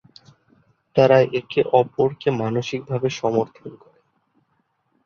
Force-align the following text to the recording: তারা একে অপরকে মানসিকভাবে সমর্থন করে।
তারা 0.95 1.17
একে 1.39 1.61
অপরকে 1.79 2.29
মানসিকভাবে 2.41 3.07
সমর্থন 3.19 3.69
করে। 3.75 3.99